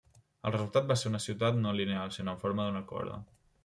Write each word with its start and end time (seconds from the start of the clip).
El 0.49 0.53
resultat 0.55 0.87
va 0.93 0.97
ser 1.03 1.11
una 1.11 1.21
ciutat 1.27 1.61
no 1.67 1.77
lineal 1.83 2.19
sinó 2.19 2.31
amb 2.35 2.39
la 2.43 2.47
forma 2.49 2.71
d'una 2.71 2.87
corda. 2.95 3.25